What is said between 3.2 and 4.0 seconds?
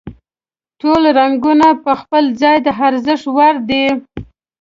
وړ دي.